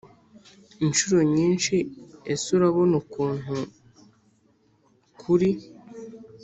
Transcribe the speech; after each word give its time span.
incuro 0.85 1.17
nyinshi 1.35 1.75
ese 2.33 2.47
urabona 2.57 2.93
ukuntu 3.03 3.55
kuri 5.21 5.51